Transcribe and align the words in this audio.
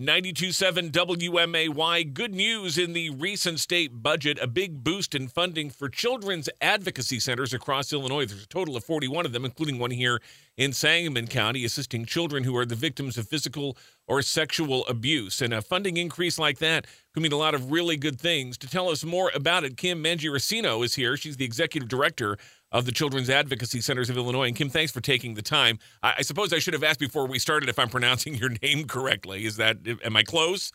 92.7 0.00 0.92
WMAY. 0.92 2.14
Good 2.14 2.34
news 2.34 2.78
in 2.78 2.94
the 2.94 3.10
recent 3.10 3.60
state 3.60 4.02
budget 4.02 4.38
a 4.40 4.46
big 4.46 4.82
boost 4.82 5.14
in 5.14 5.28
funding 5.28 5.68
for 5.68 5.90
children's 5.90 6.48
advocacy 6.62 7.20
centers 7.20 7.52
across 7.52 7.92
Illinois. 7.92 8.24
There's 8.24 8.44
a 8.44 8.48
total 8.48 8.78
of 8.78 8.84
41 8.84 9.26
of 9.26 9.32
them, 9.32 9.44
including 9.44 9.78
one 9.78 9.90
here 9.90 10.22
in 10.56 10.72
Sangamon 10.72 11.26
County, 11.26 11.66
assisting 11.66 12.06
children 12.06 12.44
who 12.44 12.56
are 12.56 12.64
the 12.64 12.74
victims 12.74 13.18
of 13.18 13.28
physical 13.28 13.76
or 14.06 14.22
sexual 14.22 14.86
abuse. 14.86 15.42
And 15.42 15.52
a 15.52 15.60
funding 15.60 15.98
increase 15.98 16.38
like 16.38 16.60
that 16.60 16.86
could 17.12 17.22
mean 17.22 17.32
a 17.32 17.36
lot 17.36 17.54
of 17.54 17.70
really 17.70 17.98
good 17.98 18.18
things. 18.18 18.56
To 18.56 18.70
tell 18.70 18.88
us 18.88 19.04
more 19.04 19.30
about 19.34 19.64
it, 19.64 19.76
Kim 19.76 20.02
Mangiaracino 20.02 20.82
is 20.82 20.94
here. 20.94 21.14
She's 21.18 21.36
the 21.36 21.44
executive 21.44 21.90
director 21.90 22.38
of 22.72 22.86
the 22.86 22.92
Children's 22.92 23.30
Advocacy 23.30 23.80
Centers 23.80 24.10
of 24.10 24.16
Illinois. 24.16 24.46
And 24.48 24.56
Kim, 24.56 24.68
thanks 24.68 24.92
for 24.92 25.00
taking 25.00 25.34
the 25.34 25.42
time. 25.42 25.78
I, 26.02 26.14
I, 26.18 26.22
suppose 26.22 26.52
I 26.52 26.58
should 26.58 26.74
have 26.74 26.84
asked 26.84 27.00
before 27.00 27.26
we 27.26 27.38
started 27.38 27.68
if 27.68 27.78
I'm 27.78 27.88
pronouncing 27.88 28.34
your 28.36 28.50
name 28.62 28.86
correctly. 28.86 29.44
Is 29.44 29.56
that 29.56 29.78
am 30.04 30.16
I 30.16 30.22
close? 30.22 30.72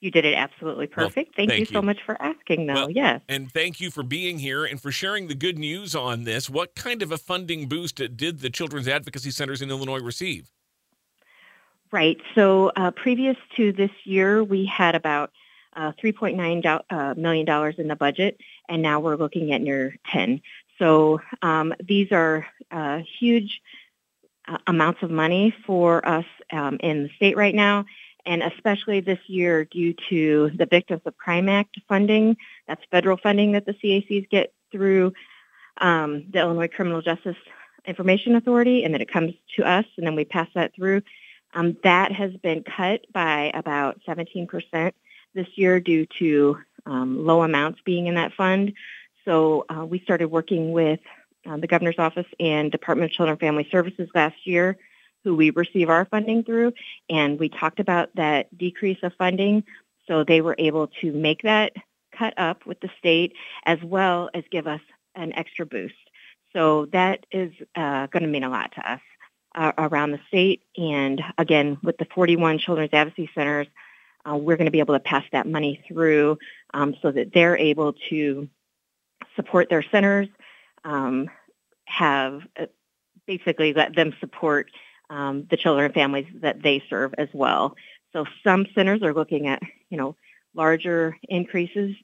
You 0.00 0.12
did 0.12 0.24
it 0.24 0.34
absolutely 0.34 0.86
perfect. 0.86 1.16
Well, 1.16 1.34
thank, 1.36 1.50
thank 1.50 1.52
you, 1.52 1.66
you, 1.66 1.74
so 1.74 1.82
much 1.82 1.98
for 2.06 2.20
asking, 2.22 2.66
though. 2.66 2.74
Well, 2.74 2.90
yes. 2.90 3.20
And 3.28 3.50
thank 3.50 3.80
you 3.80 3.90
for 3.90 4.04
being 4.04 4.38
here 4.38 4.64
and 4.64 4.80
for 4.80 4.92
sharing 4.92 5.26
the 5.26 5.34
good 5.34 5.58
news 5.58 5.96
on 5.96 6.22
this. 6.22 6.48
What 6.48 6.76
kind 6.76 7.02
of 7.02 7.10
a 7.10 7.18
funding 7.18 7.66
boost 7.66 7.96
did 7.96 8.38
the 8.38 8.48
Children's 8.48 8.86
Advocacy 8.86 9.32
Centers 9.32 9.60
in 9.60 9.70
Illinois 9.70 10.00
receive? 10.00 10.52
Right. 11.90 12.18
So, 12.36 12.70
uh, 12.76 12.92
previous 12.92 13.36
to 13.56 13.72
this 13.72 13.90
year, 14.04 14.44
we 14.44 14.66
had 14.66 14.94
about 14.94 15.32
uh, 15.74 15.92
$3.9 16.02 16.82
uh, 16.90 17.14
million 17.16 17.46
dollars 17.46 17.76
in 17.78 17.88
the 17.88 17.96
budget, 17.96 18.40
and 18.68 18.82
now 18.82 19.00
we're 19.00 19.16
looking 19.16 19.52
at 19.52 19.62
near 19.62 19.96
10. 20.12 20.40
So 20.78 21.20
um, 21.42 21.74
these 21.80 22.12
are 22.12 22.46
uh, 22.70 23.00
huge 23.18 23.60
uh, 24.46 24.58
amounts 24.66 25.02
of 25.02 25.10
money 25.10 25.54
for 25.66 26.06
us 26.06 26.24
um, 26.52 26.78
in 26.80 27.04
the 27.04 27.10
state 27.16 27.36
right 27.36 27.54
now, 27.54 27.84
and 28.24 28.42
especially 28.42 29.00
this 29.00 29.18
year 29.26 29.64
due 29.64 29.94
to 30.08 30.50
the 30.56 30.66
Victims 30.66 31.02
of 31.04 31.16
Crime 31.16 31.48
Act 31.48 31.76
funding. 31.88 32.36
That's 32.66 32.82
federal 32.90 33.16
funding 33.16 33.52
that 33.52 33.66
the 33.66 33.74
CACs 33.74 34.28
get 34.30 34.52
through 34.70 35.12
um, 35.80 36.26
the 36.30 36.40
Illinois 36.40 36.68
Criminal 36.68 37.02
Justice 37.02 37.36
Information 37.86 38.36
Authority, 38.36 38.84
and 38.84 38.92
then 38.92 39.00
it 39.00 39.10
comes 39.10 39.34
to 39.56 39.64
us, 39.64 39.86
and 39.96 40.06
then 40.06 40.14
we 40.14 40.24
pass 40.24 40.48
that 40.54 40.74
through. 40.74 41.02
Um, 41.54 41.76
that 41.82 42.12
has 42.12 42.32
been 42.36 42.62
cut 42.62 43.06
by 43.12 43.50
about 43.54 44.00
17% 44.06 44.92
this 45.34 45.46
year 45.54 45.80
due 45.80 46.06
to 46.18 46.58
um, 46.86 47.24
low 47.24 47.42
amounts 47.42 47.80
being 47.84 48.06
in 48.06 48.16
that 48.16 48.32
fund. 48.34 48.72
So 49.28 49.66
uh, 49.68 49.84
we 49.84 50.00
started 50.00 50.28
working 50.28 50.72
with 50.72 51.00
uh, 51.46 51.58
the 51.58 51.66
governor's 51.66 51.98
office 51.98 52.24
and 52.40 52.72
Department 52.72 53.10
of 53.10 53.14
Children 53.14 53.32
and 53.32 53.40
Family 53.40 53.68
Services 53.70 54.08
last 54.14 54.36
year, 54.44 54.78
who 55.22 55.36
we 55.36 55.50
receive 55.50 55.90
our 55.90 56.06
funding 56.06 56.44
through, 56.44 56.72
and 57.10 57.38
we 57.38 57.50
talked 57.50 57.78
about 57.78 58.08
that 58.14 58.56
decrease 58.56 58.96
of 59.02 59.12
funding. 59.18 59.64
So 60.06 60.24
they 60.24 60.40
were 60.40 60.54
able 60.56 60.86
to 61.02 61.12
make 61.12 61.42
that 61.42 61.74
cut 62.18 62.32
up 62.38 62.64
with 62.64 62.80
the 62.80 62.88
state 62.98 63.34
as 63.66 63.78
well 63.82 64.30
as 64.32 64.44
give 64.50 64.66
us 64.66 64.80
an 65.14 65.34
extra 65.34 65.66
boost. 65.66 65.94
So 66.54 66.86
that 66.94 67.26
is 67.30 67.52
uh, 67.76 68.06
going 68.06 68.22
to 68.22 68.30
mean 68.30 68.44
a 68.44 68.48
lot 68.48 68.72
to 68.76 68.92
us 68.92 69.00
uh, 69.54 69.72
around 69.76 70.12
the 70.12 70.20
state. 70.28 70.62
And 70.78 71.22
again, 71.36 71.76
with 71.82 71.98
the 71.98 72.06
41 72.14 72.60
children's 72.60 72.94
advocacy 72.94 73.28
centers, 73.34 73.66
uh, 74.26 74.36
we're 74.36 74.56
going 74.56 74.68
to 74.68 74.72
be 74.72 74.80
able 74.80 74.94
to 74.94 75.00
pass 75.00 75.24
that 75.32 75.46
money 75.46 75.84
through 75.86 76.38
um, 76.72 76.96
so 77.02 77.12
that 77.12 77.34
they're 77.34 77.58
able 77.58 77.92
to 78.08 78.48
support 79.36 79.68
their 79.68 79.82
centers, 79.82 80.28
um, 80.84 81.28
have 81.84 82.42
uh, 82.58 82.66
basically 83.26 83.72
let 83.72 83.94
them 83.94 84.14
support 84.20 84.70
um, 85.10 85.46
the 85.50 85.56
children 85.56 85.86
and 85.86 85.94
families 85.94 86.26
that 86.40 86.62
they 86.62 86.82
serve 86.88 87.14
as 87.18 87.28
well. 87.32 87.76
So 88.12 88.24
some 88.44 88.66
centers 88.74 89.02
are 89.02 89.14
looking 89.14 89.46
at, 89.46 89.62
you 89.90 89.96
know, 89.96 90.16
larger 90.54 91.16
increases, 91.28 91.94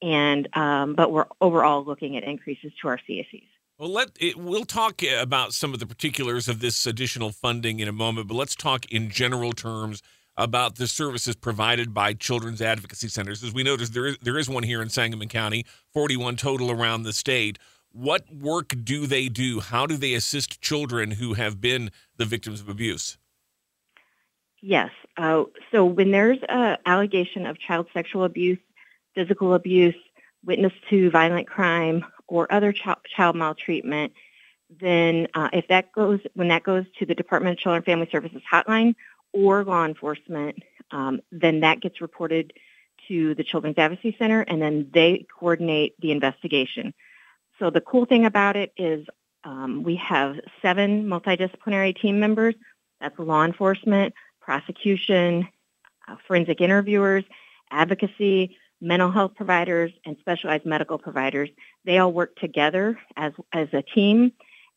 and 0.00 0.48
um, 0.56 0.94
but 0.94 1.12
we're 1.12 1.26
overall 1.40 1.84
looking 1.84 2.16
at 2.16 2.24
increases 2.24 2.72
to 2.82 2.88
our 2.88 2.98
CACs. 2.98 3.46
Well, 3.78 3.90
let 3.90 4.10
it, 4.20 4.36
we'll 4.36 4.64
talk 4.64 5.02
about 5.02 5.54
some 5.54 5.72
of 5.72 5.80
the 5.80 5.86
particulars 5.86 6.48
of 6.48 6.60
this 6.60 6.86
additional 6.86 7.32
funding 7.32 7.80
in 7.80 7.88
a 7.88 7.92
moment, 7.92 8.28
but 8.28 8.34
let's 8.34 8.54
talk 8.54 8.84
in 8.92 9.10
general 9.10 9.52
terms 9.52 10.02
about 10.36 10.76
the 10.76 10.86
services 10.86 11.34
provided 11.34 11.92
by 11.92 12.14
children's 12.14 12.62
advocacy 12.62 13.08
centers. 13.08 13.42
As 13.42 13.52
we 13.52 13.62
noticed, 13.62 13.92
there 13.92 14.06
is, 14.06 14.18
there 14.22 14.38
is 14.38 14.48
one 14.48 14.62
here 14.62 14.80
in 14.80 14.88
Sangamon 14.88 15.28
County, 15.28 15.64
41 15.92 16.36
total 16.36 16.70
around 16.70 17.02
the 17.02 17.12
state. 17.12 17.58
What 17.92 18.32
work 18.34 18.74
do 18.82 19.06
they 19.06 19.28
do? 19.28 19.60
How 19.60 19.86
do 19.86 19.96
they 19.96 20.14
assist 20.14 20.60
children 20.60 21.12
who 21.12 21.34
have 21.34 21.60
been 21.60 21.90
the 22.16 22.24
victims 22.24 22.60
of 22.60 22.68
abuse? 22.68 23.18
Yes. 24.62 24.90
Uh, 25.16 25.44
so 25.70 25.84
when 25.84 26.10
there's 26.10 26.38
an 26.48 26.78
allegation 26.86 27.46
of 27.46 27.58
child 27.58 27.88
sexual 27.92 28.24
abuse, 28.24 28.58
physical 29.14 29.54
abuse, 29.54 29.94
witness 30.44 30.72
to 30.88 31.10
violent 31.10 31.46
crime, 31.46 32.04
or 32.28 32.50
other 32.50 32.72
ch- 32.72 32.86
child 33.14 33.36
maltreatment, 33.36 34.12
then 34.80 35.28
uh, 35.34 35.50
if 35.52 35.68
that 35.68 35.92
goes 35.92 36.20
when 36.34 36.48
that 36.48 36.62
goes 36.62 36.86
to 36.98 37.04
the 37.04 37.14
Department 37.14 37.58
of 37.58 37.58
Children 37.58 37.78
and 37.78 37.84
Family 37.84 38.08
Services 38.10 38.40
hotline, 38.50 38.94
or 39.32 39.64
law 39.64 39.84
enforcement, 39.84 40.62
um, 40.90 41.20
then 41.30 41.60
that 41.60 41.80
gets 41.80 42.00
reported 42.00 42.52
to 43.08 43.34
the 43.34 43.44
Children's 43.44 43.78
Advocacy 43.78 44.14
Center, 44.18 44.42
and 44.42 44.60
then 44.60 44.88
they 44.92 45.26
coordinate 45.38 45.94
the 46.00 46.12
investigation. 46.12 46.94
So 47.58 47.70
the 47.70 47.80
cool 47.80 48.06
thing 48.06 48.24
about 48.26 48.56
it 48.56 48.72
is 48.76 49.06
um, 49.44 49.82
we 49.82 49.96
have 49.96 50.36
seven 50.60 51.04
multidisciplinary 51.06 52.00
team 52.00 52.20
members. 52.20 52.54
That's 53.00 53.18
law 53.18 53.44
enforcement, 53.44 54.14
prosecution, 54.40 55.48
uh, 56.06 56.16
forensic 56.26 56.60
interviewers, 56.60 57.24
advocacy, 57.70 58.56
mental 58.80 59.10
health 59.10 59.32
providers, 59.36 59.92
and 60.04 60.16
specialized 60.20 60.66
medical 60.66 60.98
providers. 60.98 61.48
They 61.84 61.98
all 61.98 62.12
work 62.12 62.36
together 62.36 62.98
as, 63.16 63.32
as 63.52 63.68
a 63.72 63.82
team. 63.82 64.32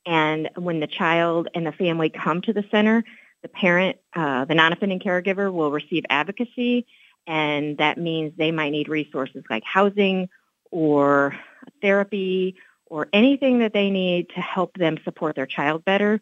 And 0.05 0.49
when 0.55 0.79
the 0.79 0.88
child 0.88 1.49
and 1.55 1.65
the 1.65 1.71
family 1.71 2.09
come 2.09 2.41
to 2.41 2.53
the 2.53 2.63
center, 2.69 3.03
the 3.45 3.50
parent, 3.50 3.97
uh, 4.16 4.44
the 4.45 4.56
non-offending 4.56 5.00
caregiver 5.00 5.53
will 5.53 5.69
receive 5.69 6.03
advocacy, 6.09 6.88
and 7.28 7.78
that 7.78 8.00
means 8.00 8.33
they 8.35 8.51
might 8.51 8.72
need 8.72 8.89
resources 8.89 9.44
like 9.51 9.63
housing 9.63 10.29
or 10.72 11.38
therapy 11.79 12.56
or 12.88 13.07
anything 13.13 13.59
that 13.59 13.72
they 13.72 13.91
need 13.91 14.29
to 14.29 14.41
help 14.41 14.75
them 14.78 14.97
support 15.03 15.35
their 15.35 15.45
child 15.45 15.85
better. 15.85 16.19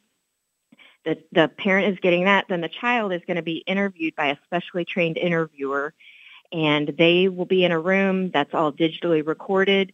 The, 1.06 1.18
the 1.32 1.48
parent 1.48 1.94
is 1.94 2.00
getting 2.02 2.26
that, 2.26 2.48
then 2.50 2.60
the 2.60 2.68
child 2.68 3.14
is 3.14 3.22
going 3.26 3.38
to 3.38 3.42
be 3.42 3.64
interviewed 3.66 4.18
by 4.18 4.28
a 4.28 4.38
specially 4.44 4.84
trained 4.84 5.18
interviewer, 5.18 5.94
and 6.52 6.90
they 6.98 7.30
will 7.30 7.46
be 7.46 7.64
in 7.64 7.72
a 7.72 7.80
room 7.80 8.32
that's 8.32 8.54
all 8.54 8.74
digitally 8.74 9.26
recorded. 9.26 9.94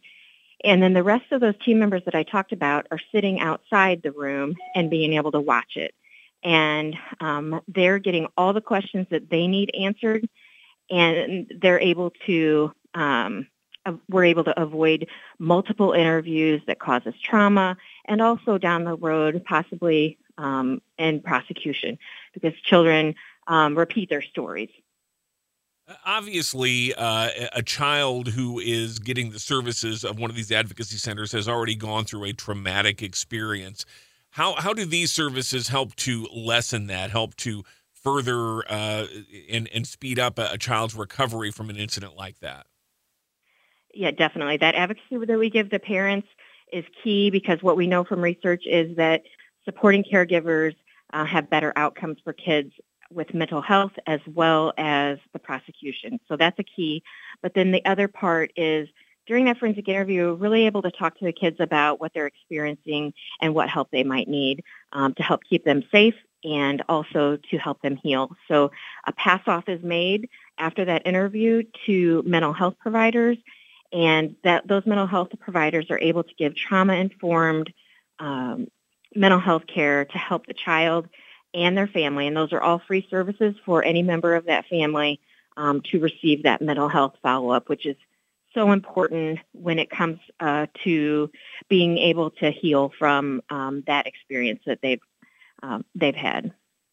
And 0.64 0.82
then 0.82 0.94
the 0.94 1.04
rest 1.04 1.30
of 1.30 1.40
those 1.40 1.54
team 1.64 1.78
members 1.78 2.02
that 2.06 2.16
I 2.16 2.24
talked 2.24 2.50
about 2.50 2.88
are 2.90 3.00
sitting 3.12 3.38
outside 3.38 4.02
the 4.02 4.10
room 4.10 4.56
and 4.74 4.90
being 4.90 5.12
able 5.12 5.30
to 5.30 5.40
watch 5.40 5.76
it 5.76 5.94
and 6.42 6.96
um, 7.20 7.60
they're 7.68 7.98
getting 7.98 8.26
all 8.36 8.52
the 8.52 8.60
questions 8.60 9.06
that 9.10 9.30
they 9.30 9.46
need 9.46 9.70
answered, 9.78 10.28
and 10.90 11.52
they're 11.60 11.80
able 11.80 12.12
to 12.26 12.72
um, 12.94 13.46
we're 14.08 14.24
able 14.24 14.44
to 14.44 14.60
avoid 14.60 15.08
multiple 15.38 15.92
interviews 15.92 16.60
that 16.66 16.78
causes 16.78 17.14
trauma, 17.22 17.76
and 18.06 18.20
also 18.20 18.58
down 18.58 18.84
the 18.84 18.96
road 18.96 19.42
possibly 19.44 20.18
um, 20.38 20.80
in 20.98 21.20
prosecution 21.20 21.98
because 22.32 22.52
children 22.62 23.14
um, 23.46 23.76
repeat 23.76 24.08
their 24.08 24.22
stories. 24.22 24.70
Obviously, 26.06 26.94
uh, 26.94 27.30
a 27.52 27.62
child 27.62 28.28
who 28.28 28.60
is 28.60 29.00
getting 29.00 29.30
the 29.30 29.40
services 29.40 30.04
of 30.04 30.20
one 30.20 30.30
of 30.30 30.36
these 30.36 30.52
advocacy 30.52 30.96
centers 30.98 31.32
has 31.32 31.48
already 31.48 31.74
gone 31.74 32.04
through 32.04 32.24
a 32.24 32.32
traumatic 32.32 33.02
experience. 33.02 33.84
How 34.30 34.54
how 34.54 34.72
do 34.72 34.84
these 34.84 35.12
services 35.12 35.68
help 35.68 35.94
to 35.96 36.26
lessen 36.34 36.86
that? 36.86 37.10
Help 37.10 37.34
to 37.36 37.64
further 37.92 38.62
uh, 38.70 39.06
and 39.50 39.68
and 39.74 39.86
speed 39.86 40.18
up 40.18 40.38
a, 40.38 40.50
a 40.52 40.58
child's 40.58 40.94
recovery 40.94 41.50
from 41.50 41.70
an 41.70 41.76
incident 41.76 42.16
like 42.16 42.38
that? 42.40 42.66
Yeah, 43.92 44.12
definitely. 44.12 44.56
That 44.58 44.74
advocacy 44.74 45.24
that 45.26 45.38
we 45.38 45.50
give 45.50 45.70
the 45.70 45.80
parents 45.80 46.28
is 46.72 46.84
key 47.02 47.30
because 47.30 47.62
what 47.62 47.76
we 47.76 47.86
know 47.86 48.04
from 48.04 48.20
research 48.20 48.62
is 48.66 48.96
that 48.96 49.22
supporting 49.64 50.04
caregivers 50.04 50.76
uh, 51.12 51.24
have 51.24 51.50
better 51.50 51.72
outcomes 51.76 52.18
for 52.22 52.32
kids 52.32 52.72
with 53.12 53.34
mental 53.34 53.60
health 53.60 53.92
as 54.06 54.20
well 54.28 54.72
as 54.78 55.18
the 55.32 55.38
prosecution. 55.40 56.20
So 56.28 56.36
that's 56.36 56.58
a 56.60 56.64
key. 56.64 57.02
But 57.42 57.54
then 57.54 57.72
the 57.72 57.84
other 57.84 58.06
part 58.06 58.52
is 58.54 58.88
during 59.26 59.44
that 59.44 59.58
forensic 59.58 59.88
interview, 59.88 60.34
really 60.34 60.66
able 60.66 60.82
to 60.82 60.90
talk 60.90 61.18
to 61.18 61.24
the 61.24 61.32
kids 61.32 61.58
about 61.60 62.00
what 62.00 62.12
they're 62.14 62.26
experiencing 62.26 63.12
and 63.40 63.54
what 63.54 63.68
help 63.68 63.90
they 63.90 64.04
might 64.04 64.28
need 64.28 64.64
um, 64.92 65.14
to 65.14 65.22
help 65.22 65.42
keep 65.48 65.64
them 65.64 65.82
safe 65.92 66.14
and 66.42 66.82
also 66.88 67.38
to 67.50 67.58
help 67.58 67.80
them 67.82 67.96
heal. 67.96 68.34
So 68.48 68.70
a 69.06 69.12
pass 69.12 69.42
off 69.46 69.68
is 69.68 69.82
made 69.82 70.28
after 70.58 70.84
that 70.86 71.06
interview 71.06 71.62
to 71.86 72.22
mental 72.26 72.52
health 72.52 72.76
providers 72.80 73.36
and 73.92 74.36
that 74.44 74.66
those 74.66 74.86
mental 74.86 75.06
health 75.06 75.28
providers 75.40 75.90
are 75.90 75.98
able 75.98 76.22
to 76.22 76.34
give 76.34 76.54
trauma 76.54 76.94
informed 76.94 77.72
um, 78.18 78.68
mental 79.14 79.40
health 79.40 79.66
care 79.66 80.04
to 80.04 80.18
help 80.18 80.46
the 80.46 80.54
child 80.54 81.08
and 81.52 81.76
their 81.76 81.88
family, 81.88 82.28
and 82.28 82.36
those 82.36 82.52
are 82.52 82.60
all 82.60 82.80
free 82.86 83.06
services 83.10 83.56
for 83.64 83.82
any 83.82 84.02
member 84.02 84.36
of 84.36 84.46
that 84.46 84.66
family 84.66 85.20
um, 85.56 85.80
to 85.90 85.98
receive 85.98 86.44
that 86.44 86.62
mental 86.62 86.88
health 86.88 87.14
follow-up, 87.22 87.68
which 87.68 87.86
is 87.86 87.96
so 88.54 88.72
important 88.72 89.38
when 89.52 89.78
it 89.78 89.90
comes 89.90 90.18
uh, 90.40 90.66
to 90.84 91.30
being 91.68 91.98
able 91.98 92.30
to 92.30 92.50
heal 92.50 92.92
from 92.98 93.42
um, 93.50 93.82
that 93.86 94.06
experience 94.06 94.60
that 94.66 94.80
they've 94.82 95.00
um, 95.62 95.84
they've 95.94 96.14
had. 96.14 96.52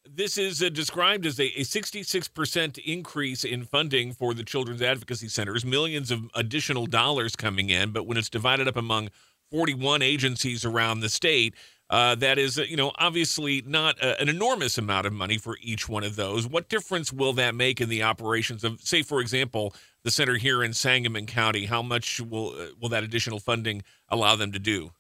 This 0.10 0.38
is 0.38 0.62
uh, 0.64 0.70
described 0.70 1.26
as 1.26 1.40
a, 1.40 1.46
a 1.46 1.64
66% 1.64 2.78
increase 2.80 3.44
in 3.44 3.64
funding 3.64 4.14
for 4.14 4.34
the 4.34 4.44
children's 4.44 4.82
advocacy 4.82 5.28
centers, 5.28 5.66
millions 5.66 6.12
of 6.12 6.30
additional 6.34 6.86
dollars 6.86 7.36
coming 7.36 7.70
in, 7.70 7.92
but 7.92 8.08
when 8.08 8.18
it's 8.18 8.30
divided 8.30 8.68
up 8.68 8.78
among 8.78 9.10
41 9.52 10.02
agencies 10.02 10.66
around 10.66 11.00
the 11.00 11.10
state, 11.10 11.56
uh, 11.90 12.16
that 12.16 12.38
is, 12.38 12.60
uh, 12.60 12.64
you 12.64 12.76
know, 12.76 12.92
obviously 12.98 13.64
not 13.66 13.98
a, 14.00 14.20
an 14.20 14.28
enormous 14.28 14.78
amount 14.78 15.08
of 15.08 15.14
money 15.14 15.38
for 15.38 15.58
each 15.62 15.88
one 15.88 16.04
of 16.04 16.16
those. 16.16 16.46
What 16.46 16.68
difference 16.68 17.14
will 17.14 17.34
that 17.34 17.56
make 17.56 17.80
in 17.80 17.88
the 17.88 18.04
operations 18.04 18.64
of, 18.64 18.82
say, 18.82 19.02
for 19.02 19.22
example, 19.22 19.74
the 20.04 20.12
center 20.12 20.36
here 20.36 20.64
in 20.64 20.74
Sangamon 20.74 21.26
County? 21.26 21.66
How 21.66 21.82
much 21.82 22.20
will 22.20 22.50
uh, 22.50 22.68
will 22.80 22.90
that 22.90 23.04
additional 23.04 23.40
funding 23.40 23.84
allow 24.10 24.36
them 24.36 24.52
to 24.52 24.60
do? 24.60 24.92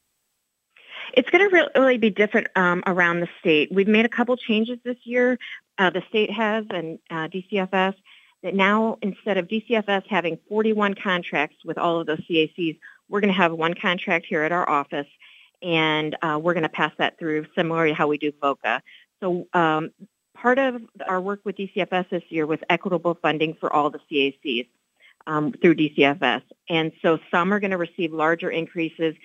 It's 1.14 1.30
going 1.30 1.50
to 1.50 1.70
really 1.76 1.98
be 1.98 2.10
different 2.10 2.48
um, 2.56 2.84
around 2.86 3.22
the 3.22 3.28
state. 3.40 3.70
We've 3.72 3.88
made 3.88 4.06
a 4.06 4.10
couple 4.10 4.38
changes 4.38 4.78
this 4.84 4.98
year. 5.04 5.40
Uh, 5.78 5.90
the 5.90 6.04
state 6.10 6.32
has 6.32 6.66
and 6.70 7.00
uh, 7.10 7.28
DCFS 7.28 7.96
that 8.44 8.54
now 8.54 8.98
instead 9.02 9.38
of 9.38 9.48
DCFS 9.48 10.04
having 10.08 10.38
41 10.48 10.96
contracts 10.96 11.58
with 11.66 11.78
all 11.78 12.00
of 12.00 12.08
those 12.08 12.22
CACs, 12.30 12.78
we're 13.10 13.20
going 13.20 13.34
to 13.34 13.38
have 13.38 13.52
one 13.52 13.74
contract 13.74 14.26
here 14.28 14.44
at 14.44 14.52
our 14.52 14.70
office 14.70 15.08
and 15.62 16.16
uh, 16.22 16.40
we're 16.42 16.54
going 16.54 16.64
to 16.64 16.70
pass 16.70 16.92
that 16.98 17.18
through 17.18 17.46
similar 17.56 17.88
to 17.88 17.94
how 17.94 18.08
we 18.08 18.18
do 18.18 18.32
VOCA. 18.32 18.82
So 19.20 19.48
um, 19.54 19.92
part 20.36 20.60
of 20.60 20.82
our 21.08 21.20
work 21.20 21.42
with 21.44 21.58
DCFS 21.58 22.10
this 22.10 22.24
year 22.30 22.46
was 22.46 22.60
equitable 22.70 23.18
funding 23.22 23.56
for 23.60 23.72
all 23.72 23.90
the 23.90 24.00
CACs 24.12 24.68
um, 25.26 25.54
through 25.54 25.76
DCFS. 25.76 26.44
And 26.70 26.92
so 27.02 27.20
some 27.32 27.54
are 27.54 27.60
going 27.60 27.72
to 27.72 27.78
receive 27.78 28.14
larger 28.14 28.50
increases. 28.50 29.16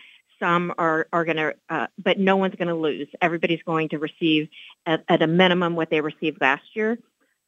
Some 0.41 0.73
are, 0.79 1.07
are 1.13 1.25
going 1.25 1.37
to, 1.37 1.55
uh, 1.69 1.87
but 1.99 2.19
no 2.19 2.37
one's 2.37 2.55
going 2.57 2.69
to 2.69 2.75
lose. 2.75 3.09
Everybody's 3.21 3.63
going 3.63 3.91
to 3.91 3.99
receive 3.99 4.49
at, 4.87 5.05
at 5.09 5.23
a 5.23 5.27
minimum 5.27 5.77
what 5.77 5.91
they 5.91 6.01
received 6.01 6.41
last 6.41 6.65
year. 6.75 6.99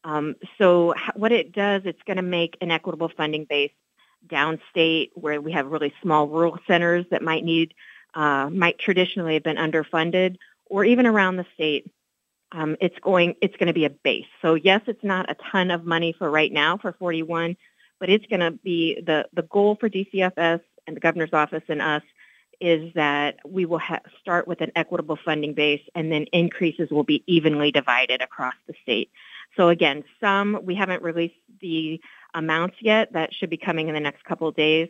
Um, 0.05 0.37
so 0.59 0.95
what 1.15 1.33
it 1.33 1.53
does, 1.53 1.83
it's 1.87 2.03
going 2.07 2.19
to 2.19 2.23
make 2.23 2.57
an 2.61 2.71
equitable 2.71 3.11
funding 3.17 3.47
base 3.49 3.73
downstate 4.29 5.11
where 5.15 5.41
we 5.41 5.53
have 5.53 5.67
really 5.67 5.93
small 6.03 6.29
rural 6.29 6.59
centers 6.67 7.05
that 7.11 7.23
might 7.23 7.45
need 7.45 7.75
uh, 8.15 8.49
might 8.51 8.79
traditionally 8.79 9.35
have 9.35 9.43
been 9.43 9.57
underfunded, 9.57 10.37
or 10.67 10.85
even 10.85 11.07
around 11.07 11.37
the 11.37 11.47
state, 11.55 11.91
um, 12.53 12.77
it's 12.81 12.99
going 13.01 13.35
it's 13.41 13.57
going 13.57 13.67
to 13.67 13.73
be 13.73 13.85
a 13.85 13.91
base. 13.91 14.27
So 14.41 14.55
yes, 14.55 14.83
it's 14.87 15.03
not 15.03 15.31
a 15.31 15.37
ton 15.51 15.71
of 15.71 15.85
money 15.85 16.15
for 16.17 16.31
right 16.31 16.53
now 16.53 16.79
for 16.79 16.93
41, 16.93 17.57
but 17.99 18.09
it's 18.09 18.27
going 18.27 18.41
to 18.41 18.53
be 18.53 19.01
the 19.01 19.27
the 19.33 19.43
goal 19.43 19.77
for 19.79 19.89
DCFS 19.89 20.61
and 20.87 20.97
the 20.97 21.01
governor's 21.01 21.33
office 21.33 21.65
and 21.69 21.83
us 21.83 22.03
is 22.61 22.93
that 22.95 23.37
we 23.45 23.67
will 23.67 23.79
ha- 23.79 24.01
start 24.21 24.47
with 24.47 24.61
an 24.61 24.71
equitable 24.77 25.19
funding 25.25 25.55
base 25.55 25.83
and 25.95 26.13
then 26.13 26.25
increases 26.33 26.91
will 26.91 27.03
be 27.03 27.25
evenly 27.27 27.73
divided 27.73 28.23
across 28.23 28.55
the 28.67 28.75
state. 28.83 29.11
So 29.57 29.69
again, 29.69 30.05
some 30.21 30.61
we 30.63 30.75
haven't 30.75 31.03
released 31.03 31.35
the 31.61 32.01
amounts 32.33 32.77
yet. 32.81 33.13
That 33.13 33.35
should 33.35 33.51
be 33.51 33.57
coming 33.57 33.89
in 33.89 33.95
the 33.95 34.01
next 34.01 34.25
couple 34.25 34.49
of 34.49 34.55
days. 34.55 34.89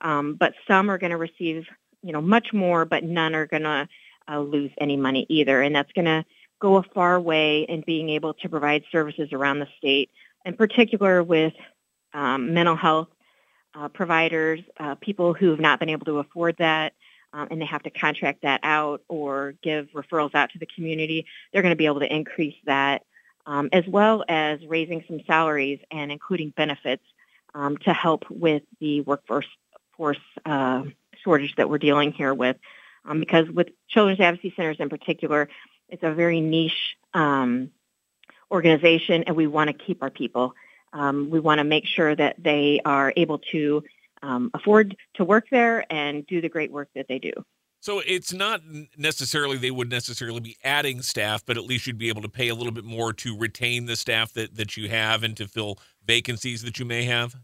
Um, 0.00 0.34
but 0.34 0.54
some 0.66 0.90
are 0.90 0.98
going 0.98 1.12
to 1.12 1.16
receive 1.16 1.66
you 2.04 2.12
know, 2.12 2.20
much 2.20 2.52
more, 2.52 2.84
but 2.84 3.02
none 3.02 3.34
are 3.34 3.46
going 3.46 3.62
to 3.62 3.88
uh, 4.30 4.38
lose 4.38 4.70
any 4.78 4.96
money 4.96 5.26
either. 5.28 5.62
And 5.62 5.74
that's 5.74 5.90
going 5.92 6.04
to 6.04 6.24
go 6.60 6.76
a 6.76 6.82
far 6.82 7.18
way 7.20 7.62
in 7.62 7.82
being 7.86 8.10
able 8.10 8.34
to 8.34 8.48
provide 8.48 8.84
services 8.92 9.30
around 9.32 9.58
the 9.58 9.68
state, 9.78 10.10
in 10.44 10.54
particular 10.54 11.22
with 11.22 11.54
um, 12.12 12.52
mental 12.52 12.76
health 12.76 13.08
uh, 13.74 13.88
providers, 13.88 14.60
uh, 14.78 14.94
people 14.96 15.34
who 15.34 15.50
have 15.50 15.60
not 15.60 15.80
been 15.80 15.88
able 15.88 16.04
to 16.06 16.18
afford 16.18 16.56
that, 16.58 16.92
um, 17.32 17.48
and 17.50 17.60
they 17.60 17.66
have 17.66 17.82
to 17.82 17.90
contract 17.90 18.42
that 18.42 18.60
out 18.62 19.02
or 19.08 19.54
give 19.62 19.88
referrals 19.94 20.34
out 20.34 20.50
to 20.50 20.58
the 20.58 20.68
community. 20.76 21.26
They're 21.52 21.62
going 21.62 21.72
to 21.72 21.76
be 21.76 21.86
able 21.86 22.00
to 22.00 22.14
increase 22.14 22.54
that, 22.66 23.02
um, 23.46 23.68
as 23.72 23.84
well 23.88 24.24
as 24.28 24.64
raising 24.66 25.02
some 25.08 25.20
salaries 25.26 25.80
and 25.90 26.12
including 26.12 26.50
benefits 26.50 27.02
um, 27.54 27.76
to 27.78 27.92
help 27.92 28.24
with 28.30 28.62
the 28.80 29.00
workforce 29.00 29.46
force 29.96 30.18
uh, 30.44 30.82
shortage 31.24 31.56
that 31.56 31.68
we're 31.68 31.78
dealing 31.78 32.12
here 32.12 32.34
with. 32.34 32.56
Um, 33.06 33.20
because 33.20 33.48
with 33.50 33.68
children's 33.88 34.20
advocacy 34.20 34.54
centers 34.56 34.76
in 34.78 34.88
particular, 34.88 35.48
it's 35.88 36.02
a 36.02 36.12
very 36.12 36.40
niche 36.40 36.96
um, 37.12 37.70
organization, 38.50 39.24
and 39.24 39.36
we 39.36 39.46
want 39.46 39.68
to 39.68 39.74
keep 39.74 40.02
our 40.02 40.10
people. 40.10 40.54
Um, 40.92 41.28
we 41.30 41.40
want 41.40 41.58
to 41.58 41.64
make 41.64 41.86
sure 41.86 42.14
that 42.14 42.36
they 42.42 42.80
are 42.84 43.12
able 43.16 43.40
to 43.52 43.82
um, 44.22 44.50
afford 44.54 44.96
to 45.14 45.24
work 45.24 45.46
there 45.50 45.84
and 45.92 46.26
do 46.26 46.40
the 46.40 46.48
great 46.48 46.72
work 46.72 46.88
that 46.94 47.08
they 47.08 47.18
do. 47.18 47.32
So 47.80 48.00
it's 48.06 48.32
not 48.32 48.62
necessarily 48.96 49.58
they 49.58 49.70
would 49.70 49.90
necessarily 49.90 50.40
be 50.40 50.56
adding 50.64 51.02
staff, 51.02 51.44
but 51.44 51.58
at 51.58 51.64
least 51.64 51.86
you'd 51.86 51.98
be 51.98 52.08
able 52.08 52.22
to 52.22 52.30
pay 52.30 52.48
a 52.48 52.54
little 52.54 52.72
bit 52.72 52.84
more 52.84 53.12
to 53.12 53.36
retain 53.36 53.84
the 53.84 53.96
staff 53.96 54.32
that, 54.32 54.56
that 54.56 54.78
you 54.78 54.88
have 54.88 55.22
and 55.22 55.36
to 55.36 55.46
fill 55.46 55.78
vacancies 56.06 56.62
that 56.62 56.78
you 56.78 56.86
may 56.86 57.04
have. 57.04 57.36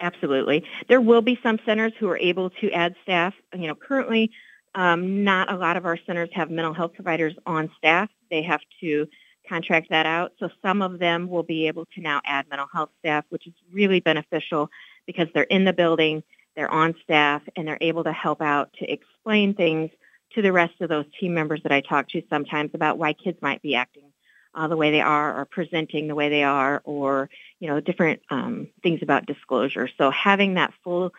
Absolutely. 0.00 0.64
There 0.88 1.00
will 1.00 1.22
be 1.22 1.38
some 1.42 1.58
centers 1.66 1.92
who 1.98 2.08
are 2.08 2.16
able 2.18 2.50
to 2.50 2.70
add 2.72 2.94
staff. 3.02 3.34
You 3.54 3.68
know, 3.68 3.74
currently, 3.74 4.30
um, 4.74 5.24
not 5.24 5.52
a 5.52 5.56
lot 5.56 5.76
of 5.76 5.84
our 5.84 5.98
centers 6.06 6.30
have 6.32 6.50
mental 6.50 6.72
health 6.72 6.94
providers 6.94 7.34
on 7.46 7.70
staff. 7.76 8.08
They 8.30 8.42
have 8.42 8.60
to 8.80 9.06
contract 9.48 9.90
that 9.90 10.06
out. 10.06 10.32
So 10.38 10.48
some 10.62 10.80
of 10.80 10.98
them 10.98 11.28
will 11.28 11.42
be 11.42 11.66
able 11.66 11.86
to 11.94 12.00
now 12.00 12.20
add 12.24 12.48
mental 12.48 12.68
health 12.72 12.90
staff, 13.00 13.24
which 13.28 13.46
is 13.46 13.52
really 13.72 14.00
beneficial 14.00 14.70
because 15.06 15.28
they're 15.34 15.42
in 15.44 15.64
the 15.64 15.72
building, 15.72 16.22
they're 16.56 16.70
on 16.70 16.94
staff, 17.02 17.42
and 17.56 17.66
they're 17.66 17.78
able 17.80 18.04
to 18.04 18.12
help 18.12 18.40
out 18.40 18.72
to 18.78 18.90
explain 18.90 19.54
things 19.54 19.90
to 20.34 20.42
the 20.42 20.52
rest 20.52 20.80
of 20.80 20.88
those 20.88 21.04
team 21.18 21.34
members 21.34 21.60
that 21.64 21.72
I 21.72 21.80
talk 21.80 22.08
to 22.10 22.22
sometimes 22.30 22.70
about 22.74 22.96
why 22.96 23.12
kids 23.12 23.38
might 23.42 23.60
be 23.60 23.74
acting 23.74 24.09
uh, 24.54 24.68
the 24.68 24.76
way 24.76 24.90
they 24.90 25.00
are 25.00 25.40
or 25.40 25.44
presenting 25.44 26.08
the 26.08 26.14
way 26.14 26.28
they 26.28 26.42
are 26.42 26.80
or, 26.84 27.30
you 27.58 27.68
know, 27.68 27.80
different 27.80 28.20
um, 28.30 28.68
things 28.82 29.00
about 29.02 29.26
disclosure. 29.26 29.88
So 29.98 30.10
having 30.10 30.54
that 30.54 30.72
full 30.82 31.12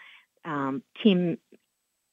um, 0.43 0.83
team 1.01 1.37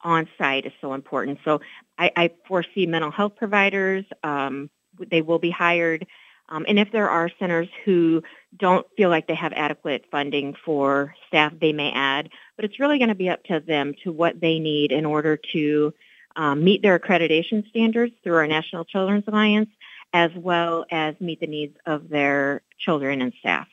on 0.03 0.29
site 0.39 0.67
is 0.67 0.73
so 0.81 0.95
important. 0.95 1.41
So 1.45 1.61
I, 1.99 2.13
I 2.15 2.31
foresee 2.47 2.87
mental 2.87 3.11
health 3.11 3.37
providers. 3.37 4.05
Um, 4.23 4.71
they 5.11 5.23
will 5.23 5.39
be 5.39 5.51
hired. 5.51 6.07
Um, 6.49 6.65
and 6.67 6.79
if 6.79 6.91
there 6.93 7.11
are 7.11 7.31
centers 7.39 7.69
who 7.85 8.23
don't 8.57 8.87
feel 8.97 9.11
like 9.11 9.27
they 9.27 9.35
have 9.35 9.53
adequate 9.53 10.07
funding 10.11 10.55
for 10.65 11.15
staff, 11.27 11.53
they 11.61 11.73
may 11.73 11.93
add. 11.93 12.31
But 12.57 12.65
it's 12.65 12.81
really 12.81 12.99
going 12.99 13.09
to 13.09 13.15
be 13.15 13.29
up 13.29 13.45
to 13.45 13.61
them 13.61 13.95
to 14.05 14.13
what 14.13 14.41
they 14.41 14.59
need 14.59 14.93
in 14.93 15.05
order 15.05 15.37
to 15.53 15.93
um, 16.37 16.65
meet 16.65 16.81
their 16.81 16.99
accreditation 16.99 17.69
standards 17.69 18.15
through 18.23 18.37
our 18.37 18.47
National 18.47 18.85
Children's 18.85 19.25
Alliance 19.27 19.69
as 20.13 20.31
well 20.35 20.85
as 20.91 21.15
meet 21.21 21.41
the 21.41 21.47
needs 21.47 21.77
of 21.87 22.09
their 22.09 22.63
children 22.79 23.21
and 23.21 23.33
staff. 23.39 23.69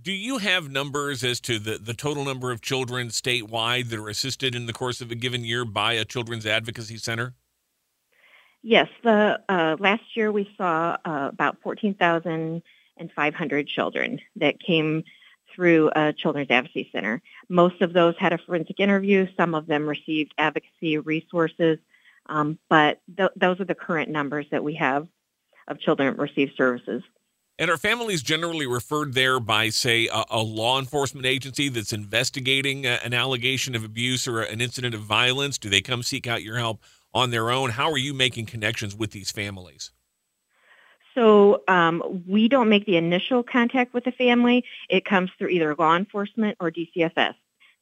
Do 0.00 0.12
you 0.12 0.38
have 0.38 0.70
numbers 0.70 1.24
as 1.24 1.40
to 1.40 1.58
the, 1.58 1.78
the 1.78 1.94
total 1.94 2.24
number 2.24 2.52
of 2.52 2.60
children 2.60 3.08
statewide 3.08 3.88
that 3.88 3.98
are 3.98 4.08
assisted 4.08 4.54
in 4.54 4.66
the 4.66 4.72
course 4.72 5.00
of 5.00 5.10
a 5.10 5.16
given 5.16 5.44
year 5.44 5.64
by 5.64 5.94
a 5.94 6.04
children's 6.04 6.46
advocacy 6.46 6.98
center? 6.98 7.34
Yes, 8.62 8.88
the 9.02 9.40
uh, 9.48 9.76
last 9.78 10.02
year 10.14 10.30
we 10.30 10.48
saw 10.56 10.96
uh, 11.04 11.30
about 11.32 11.60
14,500 11.62 13.66
children 13.66 14.20
that 14.36 14.60
came 14.60 15.02
through 15.54 15.90
a 15.94 16.12
children's 16.12 16.50
advocacy 16.50 16.88
center. 16.92 17.22
Most 17.48 17.82
of 17.82 17.92
those 17.92 18.14
had 18.18 18.32
a 18.32 18.38
forensic 18.38 18.78
interview. 18.78 19.26
Some 19.36 19.54
of 19.54 19.66
them 19.66 19.88
received 19.88 20.34
advocacy 20.38 20.98
resources, 20.98 21.78
um, 22.26 22.58
but 22.68 23.00
th- 23.16 23.30
those 23.36 23.60
are 23.60 23.64
the 23.64 23.74
current 23.74 24.10
numbers 24.10 24.46
that 24.50 24.62
we 24.62 24.74
have 24.74 25.08
of 25.68 25.80
children 25.80 26.16
receive 26.16 26.50
services. 26.56 27.02
And 27.60 27.70
are 27.70 27.76
families 27.76 28.22
generally 28.22 28.66
referred 28.66 29.14
there 29.14 29.40
by, 29.40 29.68
say, 29.70 30.06
a, 30.06 30.24
a 30.30 30.42
law 30.42 30.78
enforcement 30.78 31.26
agency 31.26 31.68
that's 31.68 31.92
investigating 31.92 32.86
a, 32.86 33.00
an 33.04 33.12
allegation 33.12 33.74
of 33.74 33.82
abuse 33.82 34.28
or 34.28 34.42
an 34.42 34.60
incident 34.60 34.94
of 34.94 35.00
violence? 35.00 35.58
Do 35.58 35.68
they 35.68 35.80
come 35.80 36.02
seek 36.02 36.28
out 36.28 36.42
your 36.42 36.56
help 36.56 36.82
on 37.12 37.30
their 37.30 37.50
own? 37.50 37.70
How 37.70 37.90
are 37.90 37.98
you 37.98 38.14
making 38.14 38.46
connections 38.46 38.94
with 38.94 39.10
these 39.10 39.32
families? 39.32 39.90
So 41.16 41.64
um, 41.66 42.22
we 42.28 42.46
don't 42.46 42.68
make 42.68 42.86
the 42.86 42.96
initial 42.96 43.42
contact 43.42 43.92
with 43.92 44.04
the 44.04 44.12
family. 44.12 44.64
It 44.88 45.04
comes 45.04 45.30
through 45.36 45.48
either 45.48 45.74
law 45.74 45.96
enforcement 45.96 46.56
or 46.60 46.70
DCFS. 46.70 47.34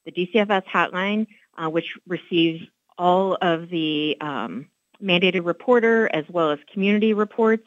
The 0.06 0.12
DCFS 0.12 0.64
hotline, 0.64 1.26
uh, 1.58 1.68
which 1.68 1.98
receives 2.06 2.66
all 2.96 3.36
of 3.42 3.68
the 3.68 4.16
um, 4.22 4.68
mandated 5.02 5.44
reporter 5.44 6.08
as 6.14 6.24
well 6.30 6.50
as 6.50 6.58
community 6.72 7.12
reports, 7.12 7.66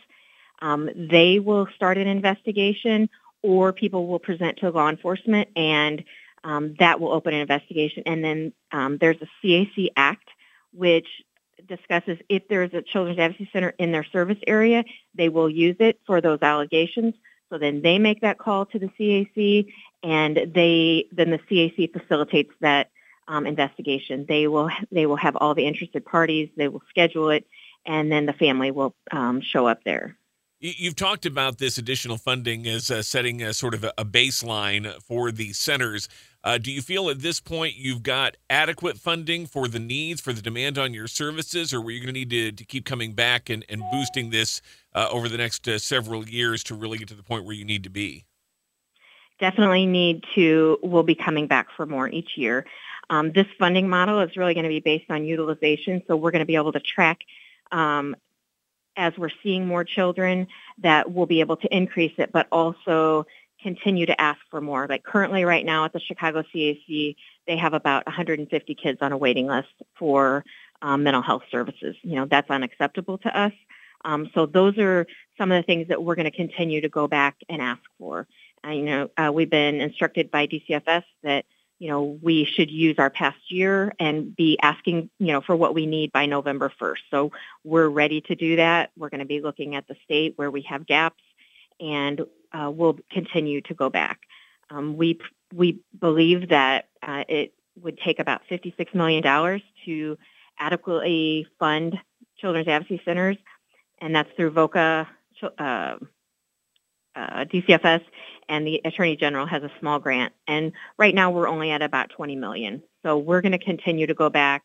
um, 0.61 0.89
they 0.95 1.39
will 1.39 1.67
start 1.75 1.97
an 1.97 2.07
investigation 2.07 3.09
or 3.41 3.71
people 3.71 4.07
will 4.07 4.19
present 4.19 4.57
to 4.57 4.69
law 4.69 4.89
enforcement 4.89 5.49
and 5.55 6.03
um, 6.43 6.75
that 6.79 6.99
will 6.99 7.11
open 7.11 7.33
an 7.33 7.41
investigation. 7.41 8.03
And 8.05 8.23
then 8.23 8.53
um, 8.71 8.97
there's 8.97 9.17
a 9.21 9.27
CAC 9.45 9.89
Act, 9.95 10.27
which 10.73 11.07
discusses 11.67 12.17
if 12.29 12.47
there's 12.47 12.73
a 12.73 12.81
children's 12.81 13.19
advocacy 13.19 13.49
center 13.51 13.73
in 13.77 13.91
their 13.91 14.05
service 14.05 14.37
area, 14.47 14.83
they 15.15 15.29
will 15.29 15.49
use 15.49 15.75
it 15.79 15.99
for 16.05 16.21
those 16.21 16.39
allegations. 16.41 17.13
So 17.49 17.57
then 17.57 17.81
they 17.81 17.99
make 17.99 18.21
that 18.21 18.37
call 18.37 18.65
to 18.67 18.79
the 18.79 18.87
CAC, 18.87 19.71
and 20.03 20.53
they 20.53 21.07
then 21.11 21.31
the 21.31 21.39
CAC 21.39 21.91
facilitates 21.91 22.53
that 22.61 22.91
um, 23.27 23.45
investigation. 23.47 24.25
They 24.27 24.47
will 24.47 24.69
they 24.91 25.05
will 25.07 25.15
have 25.15 25.35
all 25.35 25.55
the 25.55 25.65
interested 25.65 26.05
parties. 26.05 26.49
They 26.55 26.67
will 26.67 26.83
schedule 26.89 27.31
it, 27.31 27.47
and 27.85 28.11
then 28.11 28.27
the 28.27 28.33
family 28.33 28.69
will 28.69 28.93
um, 29.11 29.41
show 29.41 29.65
up 29.67 29.83
there. 29.83 30.15
You've 30.61 30.97
talked 30.97 31.25
about 31.25 31.57
this 31.57 31.77
additional 31.77 32.17
funding 32.17 32.67
as 32.67 32.91
uh, 32.91 33.01
setting 33.01 33.41
a 33.41 33.53
sort 33.53 33.73
of 33.73 33.85
a 33.85 34.03
baseline 34.03 35.01
for 35.01 35.31
the 35.31 35.53
centers. 35.53 36.09
Uh, 36.43 36.57
do 36.57 36.69
you 36.69 36.81
feel 36.81 37.09
at 37.09 37.19
this 37.19 37.39
point 37.39 37.75
you've 37.77 38.03
got 38.03 38.35
adequate 38.49 38.97
funding 38.97 39.45
for 39.45 39.69
the 39.69 39.79
needs, 39.79 40.19
for 40.19 40.33
the 40.33 40.41
demand 40.41 40.77
on 40.77 40.93
your 40.93 41.07
services, 41.07 41.73
or 41.73 41.81
are 41.81 41.91
you 41.91 42.01
going 42.01 42.13
to 42.13 42.19
need 42.19 42.29
to, 42.29 42.51
to 42.51 42.65
keep 42.65 42.83
coming 42.83 43.13
back 43.13 43.49
and, 43.49 43.65
and 43.69 43.81
boosting 43.89 44.31
this 44.31 44.61
uh, 44.93 45.07
over 45.09 45.29
the 45.29 45.37
next 45.37 45.65
uh, 45.65 45.79
several 45.79 46.27
years 46.27 46.61
to 46.65 46.75
really 46.75 46.97
get 46.97 47.07
to 47.07 47.13
the 47.13 47.23
point 47.23 47.45
where 47.45 47.55
you 47.55 47.63
need 47.63 47.85
to 47.85 47.89
be? 47.89 48.25
Definitely 49.39 49.85
need 49.85 50.25
to, 50.35 50.77
we'll 50.83 51.03
be 51.03 51.15
coming 51.15 51.47
back 51.47 51.67
for 51.77 51.85
more 51.85 52.09
each 52.09 52.31
year. 52.35 52.65
Um, 53.09 53.31
this 53.31 53.47
funding 53.57 53.87
model 53.87 54.19
is 54.19 54.35
really 54.35 54.55
going 54.55 54.65
to 54.65 54.69
be 54.69 54.81
based 54.81 55.09
on 55.09 55.23
utilization, 55.23 56.03
so 56.05 56.17
we're 56.17 56.31
going 56.31 56.41
to 56.41 56.45
be 56.45 56.57
able 56.57 56.73
to 56.73 56.81
track 56.81 57.19
um, 57.71 58.17
as 58.99 59.17
we're 59.17 59.31
seeing 59.41 59.65
more 59.65 59.83
children 59.83 60.45
that 60.79 61.11
we'll 61.11 61.25
be 61.25 61.39
able 61.39 61.55
to 61.55 61.75
increase 61.75 62.13
it, 62.17 62.31
but 62.31 62.47
also 62.51 63.25
continue 63.63 64.05
to 64.05 64.21
ask 64.21 64.39
for 64.51 64.61
more. 64.61 64.87
Like 64.87 65.03
currently 65.03 65.45
right 65.45 65.65
now 65.65 65.85
at 65.85 65.93
the 65.93 65.99
Chicago 65.99 66.43
CAC, 66.43 67.15
they 67.47 67.57
have 67.57 67.73
about 67.73 68.05
150 68.05 68.75
kids 68.75 68.99
on 69.01 69.11
a 69.11 69.17
waiting 69.17 69.47
list 69.47 69.69
for 69.97 70.43
um, 70.81 71.03
mental 71.03 71.21
health 71.21 71.43
services. 71.49 71.95
You 72.03 72.15
know, 72.15 72.25
that's 72.25 72.49
unacceptable 72.49 73.17
to 73.19 73.37
us. 73.37 73.53
Um, 74.05 74.29
so 74.33 74.45
those 74.45 74.77
are 74.77 75.07
some 75.37 75.51
of 75.51 75.57
the 75.61 75.65
things 75.65 75.87
that 75.87 76.03
we're 76.03 76.15
going 76.15 76.29
to 76.29 76.35
continue 76.35 76.81
to 76.81 76.89
go 76.89 77.07
back 77.07 77.37
and 77.49 77.61
ask 77.61 77.81
for. 77.97 78.27
Uh, 78.65 78.71
you 78.71 78.83
know, 78.83 79.09
uh, 79.17 79.31
we've 79.33 79.49
been 79.49 79.81
instructed 79.81 80.29
by 80.29 80.47
DCFS 80.47 81.03
that 81.23 81.45
you 81.79 81.88
know, 81.88 82.19
we 82.21 82.43
should 82.43 82.69
use 82.69 82.95
our 83.00 83.09
past 83.09 83.39
year 83.48 83.93
and 84.00 84.36
be 84.36 84.59
asking, 84.62 85.09
you 85.17 85.27
know, 85.27 85.41
for 85.41 85.55
what 85.55 85.74
we 85.74 85.86
need 85.86 86.12
by 86.12 86.25
November 86.25 86.71
1st. 86.79 87.00
So 87.09 87.31
we're 87.63 87.88
ready 87.88 88.19
to 88.21 88.36
do 88.36 88.57
that. 88.57 88.91
We're 88.98 89.09
going 89.09 89.21
to 89.21 89.25
be 89.25 89.39
looking 89.39 89.75
at 89.75 89.88
the 89.88 89.95
state 90.03 90.33
where 90.36 90.51
we 90.51 90.62
have 90.63 90.86
gaps, 90.86 91.24
and 91.79 92.21
uh, 92.51 92.69
we'll 92.69 93.00
continue 93.09 93.62
to 93.62 93.74
go 93.74 93.89
back. 93.89 94.19
Um, 94.69 94.98
we 94.98 95.19
we 95.53 95.79
believe 95.98 96.50
that 96.50 96.89
uh, 97.01 97.24
it 97.27 97.53
would 97.81 97.98
take 97.98 98.19
about 98.19 98.41
$56 98.51 98.93
million 98.93 99.24
to 99.86 100.17
adequately 100.59 101.48
fund 101.57 101.98
children's 102.38 102.67
advocacy 102.67 103.01
centers, 103.05 103.38
and 104.00 104.13
that's 104.13 104.29
through 104.36 104.51
VOCA, 104.51 105.07
uh, 105.57 105.95
uh, 107.19 107.45
DCFS 107.45 108.01
and 108.47 108.65
the 108.65 108.81
Attorney 108.85 109.15
General 109.15 109.45
has 109.45 109.63
a 109.63 109.71
small 109.79 109.99
grant. 109.99 110.33
And 110.47 110.71
right 110.97 111.13
now 111.13 111.31
we're 111.31 111.47
only 111.47 111.71
at 111.71 111.81
about 111.81 112.09
20 112.09 112.35
million. 112.35 112.83
So 113.03 113.17
we're 113.17 113.41
going 113.41 113.51
to 113.53 113.63
continue 113.63 114.07
to 114.07 114.13
go 114.13 114.29
back 114.29 114.63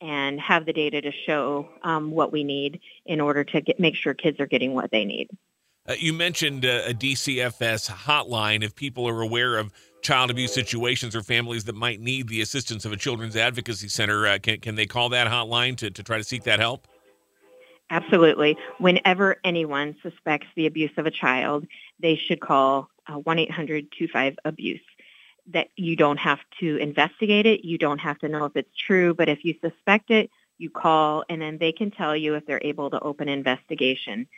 and 0.00 0.40
have 0.40 0.66
the 0.66 0.72
data 0.72 1.00
to 1.00 1.12
show 1.26 1.68
um, 1.82 2.10
what 2.10 2.32
we 2.32 2.44
need 2.44 2.80
in 3.06 3.20
order 3.20 3.44
to 3.44 3.60
get, 3.60 3.78
make 3.78 3.94
sure 3.94 4.14
kids 4.14 4.40
are 4.40 4.46
getting 4.46 4.74
what 4.74 4.90
they 4.90 5.04
need. 5.04 5.28
Uh, 5.88 5.94
you 5.98 6.12
mentioned 6.12 6.64
uh, 6.64 6.82
a 6.86 6.94
DCFS 6.94 7.90
hotline. 7.90 8.62
If 8.62 8.74
people 8.74 9.08
are 9.08 9.20
aware 9.20 9.56
of 9.56 9.72
child 10.02 10.30
abuse 10.30 10.52
situations 10.52 11.16
or 11.16 11.22
families 11.22 11.64
that 11.64 11.74
might 11.74 12.00
need 12.00 12.28
the 12.28 12.40
assistance 12.40 12.84
of 12.84 12.92
a 12.92 12.96
children's 12.96 13.36
advocacy 13.36 13.88
center, 13.88 14.26
uh, 14.26 14.38
can, 14.40 14.60
can 14.60 14.74
they 14.74 14.86
call 14.86 15.08
that 15.08 15.28
hotline 15.28 15.76
to, 15.78 15.90
to 15.90 16.02
try 16.02 16.18
to 16.18 16.24
seek 16.24 16.44
that 16.44 16.60
help? 16.60 16.86
Absolutely. 17.90 18.56
Whenever 18.78 19.36
anyone 19.44 19.94
suspects 20.02 20.46
the 20.56 20.66
abuse 20.66 20.92
of 20.96 21.04
a 21.04 21.10
child, 21.10 21.66
they 22.02 22.16
should 22.16 22.40
call 22.40 22.88
1-800-25-ABUSE. 23.08 24.80
That 25.48 25.68
you 25.76 25.96
don't 25.96 26.18
have 26.18 26.38
to 26.60 26.76
investigate 26.76 27.46
it. 27.46 27.64
You 27.64 27.76
don't 27.76 27.98
have 27.98 28.18
to 28.20 28.28
know 28.28 28.44
if 28.44 28.54
it's 28.54 28.76
true, 28.76 29.12
but 29.12 29.28
if 29.28 29.44
you 29.44 29.56
suspect 29.60 30.12
it, 30.12 30.30
you 30.56 30.70
call 30.70 31.24
and 31.28 31.42
then 31.42 31.58
they 31.58 31.72
can 31.72 31.90
tell 31.90 32.14
you 32.14 32.34
if 32.36 32.46
they're 32.46 32.60
able 32.62 32.90
to 32.90 33.00
open 33.00 33.28
investigation. 33.28 34.28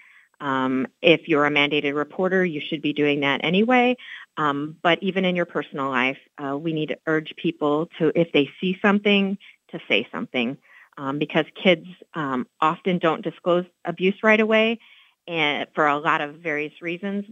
Um, 0.40 0.87
if 1.02 1.28
you're 1.28 1.44
a 1.44 1.50
mandated 1.50 1.94
reporter, 1.94 2.42
you 2.42 2.61
should 2.61 2.80
be 2.80 2.94
doing 2.94 3.21
that 3.21 3.44
anyway. 3.44 3.97
Um, 4.38 4.76
but 4.83 5.02
even 5.02 5.26
in 5.26 5.37
your 5.37 5.44
personal 5.44 5.90
life, 5.90 6.18
uh, 6.42 6.56
we 6.56 6.73
need 6.73 6.88
to 6.88 6.99
urge 7.06 7.35
people 7.37 7.90
to, 7.99 8.11
if 8.18 8.33
they 8.33 8.50
see 8.61 8.78
something, 8.80 9.37
to 9.71 9.80
say 9.87 10.09
something 10.11 10.56
um, 10.97 11.18
because 11.18 11.44
kids 11.54 11.87
um, 12.14 12.47
often 12.61 12.99
don't 12.99 13.23
disclose 13.23 13.66
abuse 13.85 14.23
right 14.23 14.40
away 14.40 14.80
and 15.26 15.66
for 15.75 15.87
a 15.87 15.99
lot 15.99 16.21
of 16.21 16.37
various 16.37 16.83
reasons. 16.83 17.25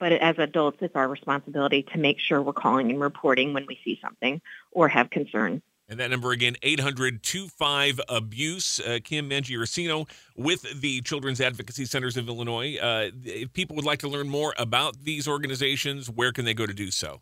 But 0.00 0.12
as 0.12 0.38
adults, 0.38 0.78
it's 0.80 0.96
our 0.96 1.06
responsibility 1.06 1.84
to 1.92 1.98
make 1.98 2.18
sure 2.18 2.42
we're 2.42 2.54
calling 2.54 2.90
and 2.90 3.00
reporting 3.00 3.52
when 3.52 3.66
we 3.66 3.78
see 3.84 4.00
something 4.02 4.40
or 4.72 4.88
have 4.88 5.10
concern. 5.10 5.62
And 5.90 5.98
that 5.98 6.10
number 6.10 6.30
again, 6.30 6.56
800 6.62 7.22
25 7.22 8.00
Abuse. 8.08 8.80
Uh, 8.80 9.00
Kim 9.02 9.28
Mangiaracino 9.28 10.08
with 10.36 10.80
the 10.80 11.00
Children's 11.02 11.40
Advocacy 11.40 11.84
Centers 11.84 12.16
of 12.16 12.28
Illinois. 12.28 12.78
Uh, 12.80 13.10
if 13.24 13.52
people 13.52 13.76
would 13.76 13.84
like 13.84 13.98
to 13.98 14.08
learn 14.08 14.28
more 14.28 14.54
about 14.56 15.02
these 15.02 15.28
organizations, 15.28 16.08
where 16.08 16.32
can 16.32 16.44
they 16.44 16.54
go 16.54 16.64
to 16.64 16.72
do 16.72 16.90
so? 16.90 17.20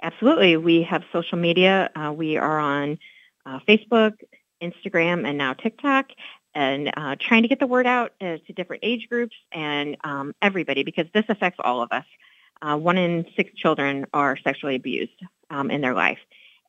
Absolutely. 0.00 0.56
We 0.56 0.82
have 0.82 1.02
social 1.12 1.38
media. 1.38 1.90
Uh, 1.96 2.12
we 2.12 2.36
are 2.36 2.58
on 2.58 2.98
uh, 3.44 3.58
Facebook, 3.68 4.12
Instagram, 4.62 5.26
and 5.26 5.36
now 5.36 5.52
TikTok, 5.52 6.06
and 6.56 6.90
uh, 6.96 7.16
trying 7.20 7.42
to 7.42 7.48
get 7.48 7.60
the 7.60 7.66
word 7.66 7.86
out 7.86 8.12
uh, 8.20 8.38
to 8.46 8.52
different 8.54 8.82
age 8.82 9.08
groups 9.10 9.36
and 9.52 9.98
um, 10.02 10.34
everybody 10.40 10.84
because 10.84 11.04
this 11.12 11.26
affects 11.28 11.60
all 11.62 11.82
of 11.82 11.92
us. 11.92 12.06
Uh, 12.62 12.76
one 12.78 12.96
in 12.96 13.26
six 13.36 13.52
children 13.54 14.06
are 14.14 14.38
sexually 14.42 14.74
abused 14.74 15.22
um, 15.50 15.70
in 15.70 15.82
their 15.82 15.92
life. 15.92 16.18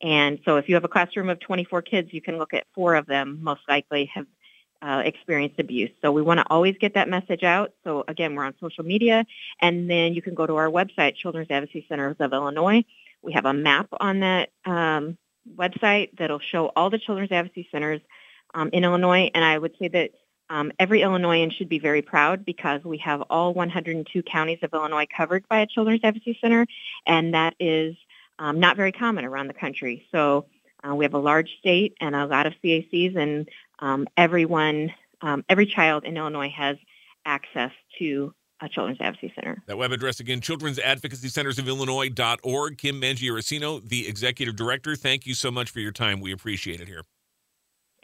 And 0.04 0.40
so 0.44 0.58
if 0.58 0.68
you 0.68 0.76
have 0.76 0.84
a 0.84 0.90
classroom 0.90 1.30
of 1.30 1.40
24 1.40 1.82
kids, 1.84 2.10
you 2.12 2.22
can 2.22 2.38
look 2.38 2.54
at 2.54 2.66
four 2.76 2.96
of 2.96 3.06
them 3.06 3.40
most 3.42 3.62
likely 3.70 4.12
have 4.14 4.26
uh, 4.82 5.04
experienced 5.06 5.58
abuse. 5.58 5.90
So 6.02 6.12
we 6.12 6.22
want 6.22 6.40
to 6.42 6.46
always 6.50 6.76
get 6.78 6.96
that 6.96 7.08
message 7.08 7.44
out. 7.44 7.72
So 7.86 8.04
again, 8.10 8.36
we're 8.36 8.44
on 8.44 8.56
social 8.60 8.84
media, 8.84 9.26
and 9.62 9.90
then 9.90 10.14
you 10.14 10.22
can 10.22 10.36
go 10.36 10.46
to 10.46 10.58
our 10.58 10.68
website, 10.68 11.16
Children's 11.16 11.50
Advocacy 11.50 11.86
Centers 11.88 12.18
of 12.20 12.34
Illinois. 12.34 12.84
We 13.24 13.34
have 13.34 13.46
a 13.46 13.54
map 13.54 13.88
on 14.00 14.20
that 14.20 14.50
um, 14.66 15.18
website 15.56 16.18
that'll 16.18 16.40
show 16.40 16.72
all 16.76 16.90
the 16.90 17.00
children's 17.00 17.32
advocacy 17.32 17.70
centers 17.72 18.02
um, 18.58 18.70
in 18.74 18.84
Illinois. 18.84 19.30
And 19.34 19.46
I 19.46 19.58
would 19.58 19.76
say 19.80 19.88
that 19.90 20.12
um, 20.50 20.72
every 20.80 21.02
Illinoisan 21.02 21.52
should 21.52 21.70
be 21.70 21.80
very 21.80 22.02
proud 22.02 22.44
because 22.44 22.84
we 22.84 22.98
have 23.00 23.22
all 23.30 23.54
102 23.54 24.24
counties 24.24 24.60
of 24.64 24.74
Illinois 24.74 25.06
covered 25.16 25.48
by 25.48 25.60
a 25.60 25.68
children's 25.68 26.02
advocacy 26.04 26.38
center, 26.42 26.66
and 27.06 27.34
that 27.34 27.54
is 27.60 27.96
um, 28.40 28.60
not 28.60 28.76
very 28.76 28.92
common 28.92 29.26
around 29.26 29.48
the 29.48 29.54
country. 29.54 30.08
So 30.12 30.46
uh, 30.84 30.96
we 30.96 31.06
have 31.06 31.14
a 31.14 31.20
large 31.20 31.50
state 31.60 31.96
and 32.02 32.16
a 32.16 32.26
lot 32.26 32.48
of 32.48 32.54
CACs, 32.64 33.16
and 33.16 33.48
um, 33.80 34.08
everyone, 34.16 34.92
um, 35.22 35.46
every 35.50 35.66
child 35.68 36.06
in 36.06 36.18
Illinois 36.18 36.50
has 36.50 36.78
access 37.26 37.72
to 38.00 38.34
a 38.62 38.70
Children's 38.70 39.00
Advocacy 39.02 39.34
Center. 39.36 39.62
That 39.68 39.78
web 39.78 39.92
address 39.92 40.20
again, 40.20 40.42
Children's 40.42 40.80
Advocacy 40.80 41.28
Centers 41.28 41.60
of 41.60 41.68
Illinois.org. 41.68 42.78
Kim 42.78 43.00
Mangiaracino, 43.00 43.88
the 43.88 44.08
Executive 44.08 44.56
Director, 44.56 44.96
thank 44.96 45.28
you 45.28 45.36
so 45.36 45.52
much 45.52 45.70
for 45.70 45.80
your 45.80 45.92
time. 45.92 46.22
We 46.22 46.32
appreciate 46.32 46.82
it 46.82 46.88
here. 46.88 47.04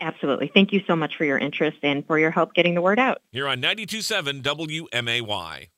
Absolutely. 0.04 0.52
Thank 0.54 0.74
you 0.74 0.84
so 0.86 0.98
much 0.98 1.16
for 1.16 1.24
your 1.24 1.38
interest 1.38 1.78
and 1.82 2.06
for 2.06 2.20
your 2.20 2.30
help 2.30 2.54
getting 2.54 2.76
the 2.76 2.82
word 2.82 3.00
out. 3.00 3.22
Here 3.32 3.48
on 3.48 3.62
92.7 3.62 4.42
WMAY. 4.42 5.70